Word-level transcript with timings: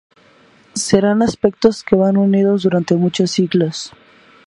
Serán 0.87 1.21
aspectos 1.21 1.83
que 1.83 1.95
van 1.95 2.17
unidos 2.17 2.63
durante 2.63 2.95
muchos 2.95 3.29
siglos. 3.29 3.91